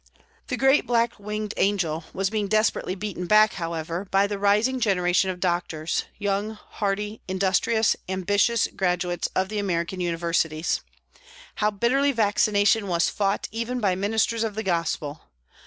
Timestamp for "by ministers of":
13.79-14.55